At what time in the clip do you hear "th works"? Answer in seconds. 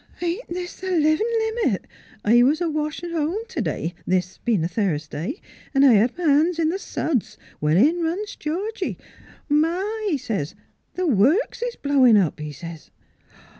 11.03-11.61